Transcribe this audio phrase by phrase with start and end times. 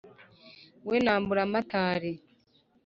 [0.87, 2.11] we na mburamatare;